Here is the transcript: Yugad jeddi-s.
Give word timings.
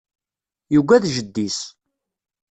Yugad 0.73 1.03
jeddi-s. 1.15 1.59